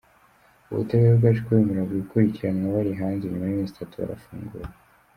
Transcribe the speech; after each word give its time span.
Ubutabera 0.71 1.13
bwaje 1.19 1.39
kubemerera 1.45 1.89
gukurikiranwa 2.01 2.65
bari 2.75 2.91
hanze, 2.99 3.23
nyuma 3.25 3.45
y’iminsi 3.47 3.73
itatu 3.75 3.93
barafungurwa. 4.01 4.69